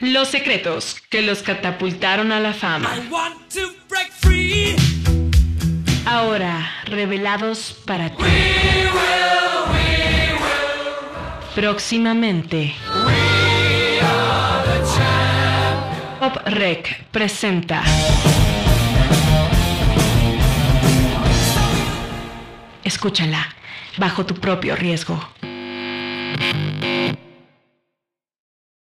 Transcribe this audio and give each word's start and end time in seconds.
Los 0.00 0.28
secretos 0.28 1.00
que 1.08 1.22
los 1.22 1.42
catapultaron 1.42 2.30
a 2.30 2.40
la 2.40 2.52
fama. 2.52 2.90
Ahora 6.04 6.70
revelados 6.84 7.76
para 7.86 8.10
ti. 8.10 8.24
Próximamente. 11.54 12.74
Pop 16.20 16.36
Rec 16.46 17.04
presenta. 17.10 17.82
Escúchala 22.84 23.48
bajo 23.96 24.26
tu 24.26 24.34
propio 24.34 24.76
riesgo. 24.76 25.18